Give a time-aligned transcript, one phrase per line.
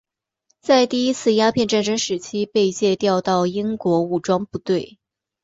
[0.59, 4.97] 在第一次鸦片战争时期被借调到英国武装部队。